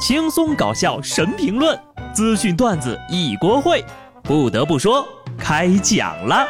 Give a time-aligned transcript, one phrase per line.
[0.00, 1.78] 轻松搞笑神评论，
[2.14, 3.84] 资讯段子一锅烩。
[4.22, 6.48] 不得不说，开讲了。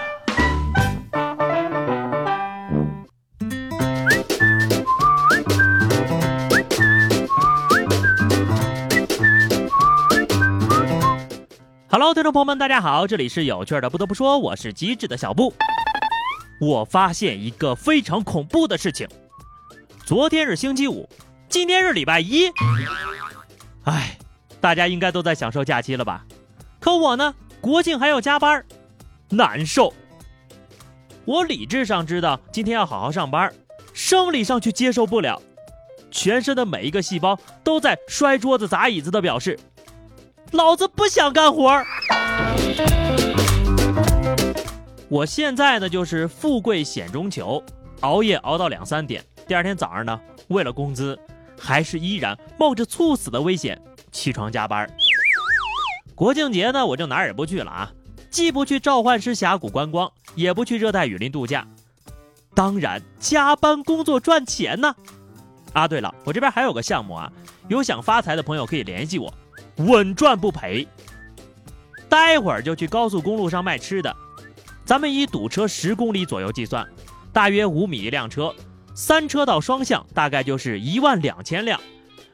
[11.88, 13.90] Hello，听众朋友们，大家好，这里是有趣的。
[13.90, 15.52] 不得不说，我是机智的小布。
[16.60, 19.08] 我发现一个非常恐怖的事情。
[20.06, 21.08] 昨天是星期五，
[21.48, 22.48] 今天是礼拜一。
[23.90, 24.16] 哎，
[24.60, 26.24] 大家应该都在享受假期了吧？
[26.78, 28.64] 可我呢，国庆还要加班，
[29.30, 29.92] 难受。
[31.24, 33.52] 我理智上知道今天要好好上班，
[33.92, 35.42] 生理上却接受不了，
[36.10, 39.58] 全身的每一个细胞都在摔桌子砸椅子的表示，
[40.52, 41.84] 老子不想干活儿。
[45.08, 47.60] 我现在呢，就是富贵险中求，
[48.02, 51.18] 熬夜熬到两三点，第二天早上呢，为了工资。
[51.60, 54.88] 还是依然冒着猝死的危险起床加班。
[56.14, 57.92] 国庆节呢，我就哪儿也不去了啊，
[58.30, 61.66] 既不去召唤师峡谷观光，也不去热带雨林度假。
[62.54, 64.94] 当然，加班工作赚钱呢。
[65.72, 67.30] 啊，对了，我这边还有个项目啊，
[67.68, 69.32] 有想发财的朋友可以联系我，
[69.76, 70.86] 稳赚不赔。
[72.08, 74.14] 待会儿就去高速公路上卖吃的，
[74.84, 76.86] 咱们以堵车十公里左右计算，
[77.32, 78.52] 大约五米一辆车。
[79.00, 81.80] 三车道双向大概就是一万两千辆，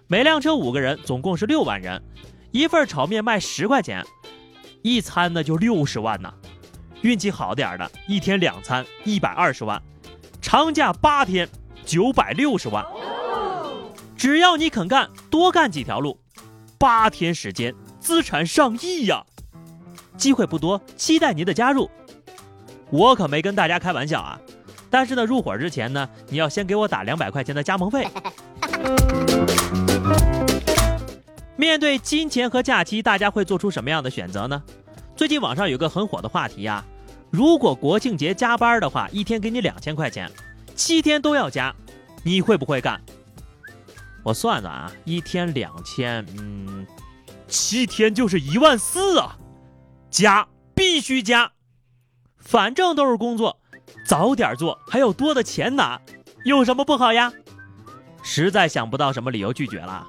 [0.09, 2.03] 每辆车五个人，总共是六万人。
[2.51, 4.05] 一份炒面卖十块钱，
[4.83, 6.35] 一餐呢就六十万呢。
[7.03, 9.81] 运气好点的，一天两餐一百二十万，
[10.43, 11.49] 长假八天
[11.85, 12.85] 九百六十万。
[14.17, 16.19] 只要你肯干，多干几条路，
[16.79, 19.25] 八天时间资产上亿呀！
[20.17, 21.89] 机会不多，期待您的加入。
[22.91, 24.41] 我可没跟大家开玩笑啊。
[24.91, 28.07] 但是呢，入伙之前呢，你要先给我打两百块钱的加盟费。
[31.57, 34.63] 面对金钱和假期，大家会做出什么样的选择呢？
[35.17, 36.85] 最近网上有个很火的话题呀，
[37.31, 40.31] 如果国庆节加班的话，一天给你两千块钱，
[40.75, 41.75] 七天都要加，
[42.23, 43.01] 你会不会干？
[44.23, 46.87] 我算算啊，一天两千，嗯，
[47.49, 49.39] 七天就是一万四啊，
[50.11, 51.53] 加必须加，
[52.37, 53.59] 反正都是工作。
[54.07, 56.01] 早点做还有多的钱拿，
[56.45, 57.33] 有什么不好呀？
[58.23, 60.07] 实在想不到什么理由拒绝了。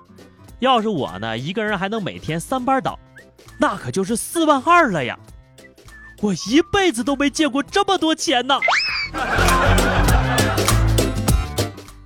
[0.60, 2.98] 要是我呢，一个人还能每天三班倒，
[3.60, 5.18] 那可就是四万二了呀！
[6.20, 8.60] 我一辈子都没见过这么多钱呢。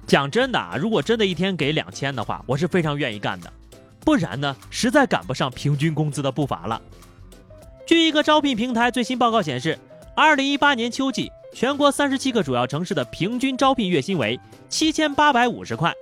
[0.06, 3.50] 讲真的啊，如果真的一天给两千的话，我是非常愿意干的。
[4.04, 6.82] 不然呢，实在赶不上平均工资的步伐了。
[7.88, 9.80] 据一个招聘平台最新报告显示，
[10.14, 11.32] 二零一八年秋季。
[11.54, 14.40] 全国三十七个主要城市的平均招聘月薪为
[14.70, 15.94] 七千八百五十块，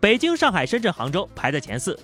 [0.00, 1.98] 北京、上海、深圳、杭州排在前四，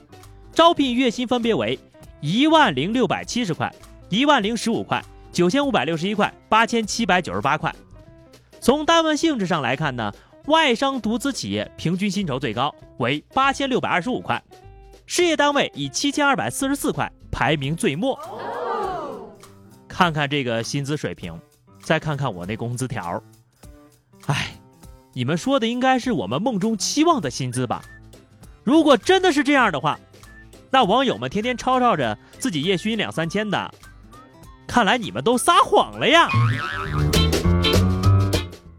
[0.53, 1.79] 招聘月薪分别为
[2.21, 3.73] 一万零六百七十块、
[4.09, 7.75] 一万零十五块、九千五百六十一块、八千七百九十八块。
[8.61, 10.13] 从单位性质上来看呢，
[10.47, 14.43] 外商独资企业平均薪酬最高为八千六百二十五块，
[15.05, 18.19] 事业单位以七千二百四十四块排名最末。
[19.87, 21.39] 看看这个薪资水平。
[21.83, 23.23] 再看看我那工资条，
[24.27, 24.55] 哎，
[25.13, 27.83] 你们说的应该是我们梦中期望的薪资吧？
[28.65, 29.99] 如果真的是这样的话，
[30.71, 33.75] 那网友们天天吵吵着自己月薪两三千的，
[34.67, 36.29] 看来你们都撒谎了呀！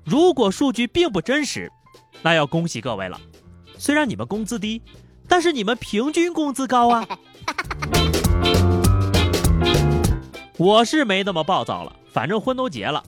[0.06, 1.70] 如果数据并不真实，
[2.22, 3.20] 那要恭喜各位了。
[3.78, 4.82] 虽然你们工资低，
[5.28, 7.08] 但是你们平均工资高啊！
[10.58, 11.94] 我是没那么暴躁了。
[12.14, 13.04] 反正婚都结了，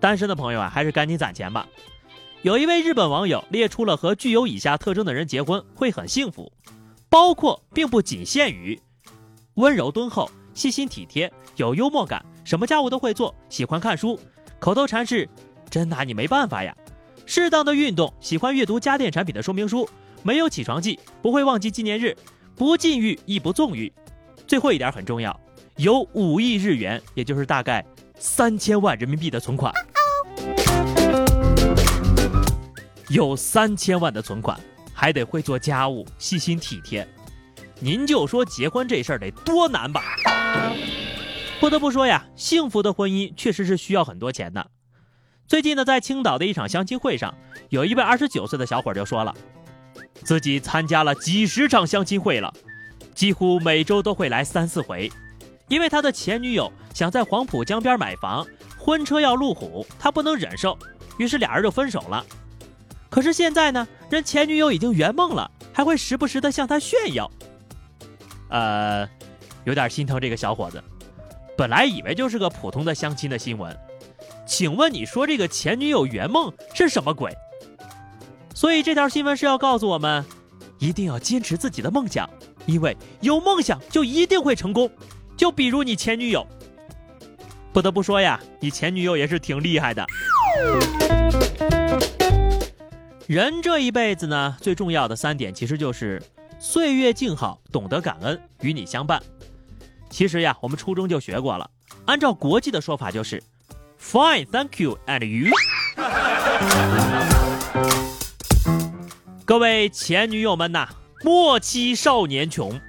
[0.00, 1.68] 单身的朋友啊，还是赶紧攒钱吧。
[2.42, 6.50] 有一位日本网友列出了和具有以下特征的人结婚会很幸福，
[7.10, 8.80] 包括并不仅限于
[9.54, 14.18] 温柔敦厚、细心体贴、有幽默感、什么家务都会做、喜欢看书、
[14.58, 15.28] 口头禅是
[15.68, 16.74] “真拿你没办法呀”、
[17.26, 19.88] 适当的运动、喜欢阅读家电产品的说明书、
[20.22, 22.16] 没有起床气、不会忘记纪念日、
[22.54, 23.92] 不禁欲亦不纵欲。
[24.46, 25.38] 最后一点很重要，
[25.76, 27.84] 有五亿日元，也就是大概。
[28.18, 29.72] 三千万人民币的存款，
[33.08, 34.58] 有三千万的存款，
[34.94, 37.06] 还得会做家务、细心体贴，
[37.78, 40.02] 您就说结婚这事儿得多难吧？
[41.60, 44.70] 不得不说呀，幸福的婚姻确实是需要很多钱的。
[45.46, 47.34] 最近呢，在青岛的一场相亲会上，
[47.68, 49.34] 有一位二十九岁的小伙就说了，
[50.24, 52.52] 自己参加了几十场相亲会了，
[53.14, 55.12] 几乎每周都会来三四回。
[55.68, 58.46] 因为他的前女友想在黄浦江边买房，
[58.78, 60.78] 婚车要路虎，他不能忍受，
[61.18, 62.24] 于是俩人就分手了。
[63.10, 67.30] 可是现在呢，人前女友已经圆梦了，还会时不时的向他炫耀，
[68.48, 69.06] 呃，
[69.64, 70.82] 有点心疼这个小伙子。
[71.54, 73.78] 本来以为就是个普通的相亲的新闻，
[74.46, 77.30] 请问你说这个前女友圆梦是什么鬼？
[78.54, 80.24] 所以这条新闻是要告诉我们，
[80.78, 82.26] 一定要坚持自己的梦想，
[82.64, 84.90] 因为有梦想就一定会成功。
[85.36, 86.46] 就比如你前女友，
[87.76, 90.02] 不得不说呀，你前女友也是挺厉害的。
[93.26, 96.22] 人这一辈子呢，最重要的三点其实就是
[96.58, 99.22] 岁月静好，懂得感恩，与你相伴。
[100.08, 101.68] 其实呀，我们初中就学过了，
[102.06, 103.42] 按照国际的说法就是
[104.00, 105.52] Fine，Thank you，and you。
[109.44, 110.88] 各位前女友们呐，
[111.22, 112.80] 莫欺少年穷。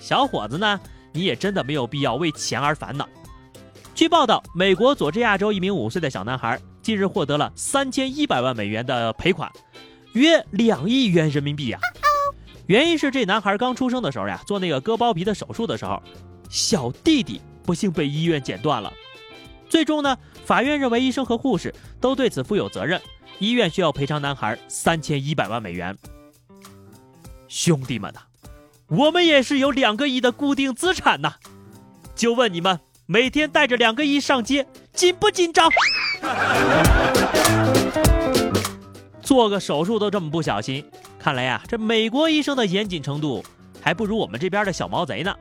[0.00, 0.80] 小伙子呢，
[1.12, 3.08] 你也真的没有必要为钱而烦恼。
[4.00, 6.58] 据报道，美国佐治亚州一名五岁的小男孩。
[6.80, 9.52] 近日获得了三千一百万美元的赔款，
[10.14, 11.78] 约两亿元人民币呀。
[12.66, 16.02] 原因是这男孩刚出生的时候呀，做那个割包皮的手术的时候，
[16.48, 18.90] 小弟弟不幸被医院剪断了。
[19.68, 22.98] 最终呢，法院认为医生和护士都对此负有责任，
[23.38, 25.94] 医院需要赔偿男孩三千一百万美元。
[27.48, 28.20] 兄弟们呐，
[28.86, 31.34] 我们也是有两个亿的固定资产呐，
[32.14, 32.80] 就问你们，
[33.12, 35.68] 每天带着两个亿上街，紧不紧张？
[39.20, 43.44] 做个手术都这么不小心，看来呀，这美国医生的严谨程度
[43.82, 45.34] 还不如我们这边的小毛贼呢。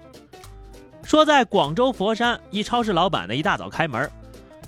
[1.04, 4.10] 说在广州佛山一超市，老板呢一大早开门，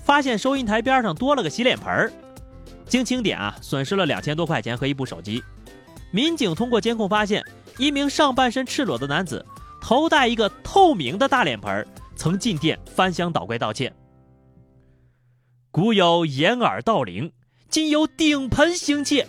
[0.04, 2.12] 发现收银台边上多了个洗脸盆儿，
[2.86, 5.42] 经清点啊，损失了两千多块钱和一部手机。
[6.12, 7.42] 民警通过监控发现，
[7.78, 9.44] 一名上半身赤裸的男子
[9.80, 11.84] 头戴一个透明的大脸盆儿，
[12.22, 13.92] 曾进店翻箱倒柜盗窃。
[15.72, 17.32] 古有掩耳盗铃，
[17.68, 19.26] 今有顶盆行窃。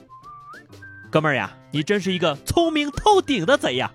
[1.10, 3.92] 哥们儿呀，你真是一个聪明透顶的贼呀！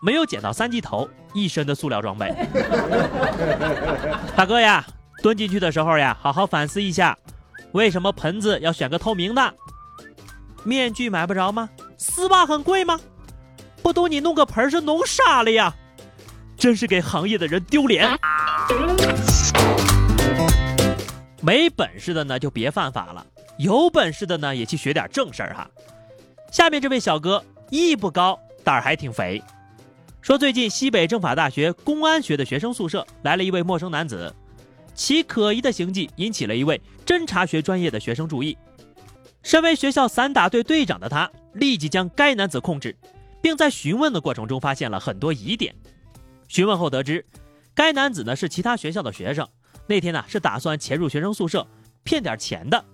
[0.00, 2.32] 没有捡到三级头，一身的塑料装备。
[4.36, 4.86] 大哥呀，
[5.20, 7.18] 蹲进去的时候呀，好好反思一下，
[7.72, 9.54] 为什么盆子要选个透明的？
[10.62, 11.68] 面具买不着吗？
[11.96, 13.00] 丝袜很贵吗？
[13.82, 15.74] 不都你弄个盆是弄傻了呀？
[16.58, 18.18] 真是给行业的人丢脸。
[21.40, 23.24] 没本事的呢，就别犯法了；
[23.58, 25.70] 有本事的呢，也去学点正事儿哈。
[26.50, 29.40] 下面这位小哥艺不高，胆儿还挺肥，
[30.20, 34.34] 说最近西北政法大学公安学的学生宿舍来了一位陌生男子，
[34.94, 38.58] 其可疑的行迹引起了一位侦查学专业的学生注意。
[39.44, 42.96] 身为学校散打队队长的他，立即将该男子控制，
[43.40, 45.72] 并在询问的过程中发现了很多疑点。
[46.48, 47.24] 询问后得知，
[47.74, 49.46] 该男子呢是其他学校的学生。
[49.86, 51.66] 那天呢，是打算潜入学生宿舍
[52.02, 52.84] 骗点钱的。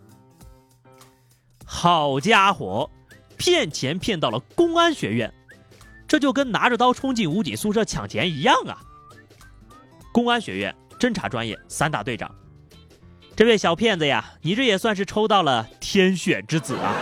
[1.65, 2.91] 好家伙，
[3.37, 5.33] 骗钱骗到了公安学院，
[6.07, 8.83] 这就跟拿着刀冲进武警宿舍抢钱一样啊！
[10.13, 12.33] 公安学院侦查专业散打队长，
[13.35, 16.95] 这位小骗子呀，你这也算是抽到了天选之子啊！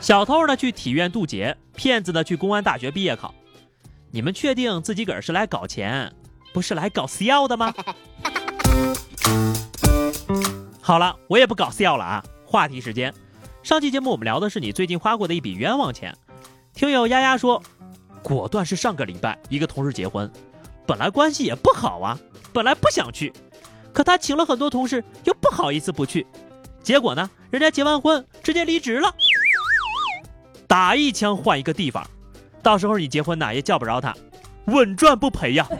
[0.00, 3.34] 小偷呢去体院渡劫，骗子呢去公安大学毕业考，
[4.14, 6.14] 你们确定自己个儿是来搞钱？
[6.52, 7.74] 不是来搞笑的吗？
[10.80, 12.24] 好了，我也不搞笑了啊！
[12.46, 13.12] 话题时间，
[13.64, 16.16] 上期节目我们聊的是你最近花过的一笔冤枉钱。
[16.74, 17.60] 听友丫丫说，
[18.22, 20.30] 果断是上个礼拜一个同事结婚，
[20.86, 22.16] 本来关系也不好啊，
[22.52, 23.32] 本来不想去，
[23.92, 26.24] 可他请了很多同事，又不好意思不去，
[26.84, 29.12] 结果呢，人家结完婚直接离职了，
[30.68, 32.08] 打一枪换一个地方，
[32.64, 34.12] 到时候你结婚呢也叫不着他。
[34.66, 35.68] 稳赚不赔呀！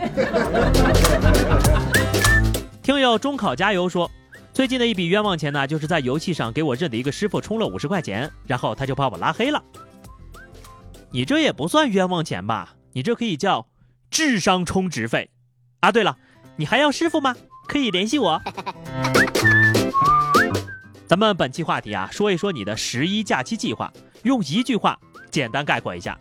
[2.83, 4.11] 听友中考加油说，
[4.53, 9.65] 最近的一笔冤枉钱呢，就是在游戏上给我认的一个师傅充了五十块钱，然后他就把我拉黑了。
[11.11, 12.75] 你这也不算冤枉钱吧？
[12.93, 13.67] 你这可以叫
[14.11, 15.31] 智商充值费
[15.81, 15.91] 啊！
[15.91, 16.19] 对了，
[16.57, 17.35] 你还要师傅吗？
[17.67, 18.39] 可以联系我。
[21.09, 23.91] 咱们本期话题啊，说一说你的十一假期计划，
[24.25, 24.99] 用一句话
[25.31, 26.21] 简单概括一下。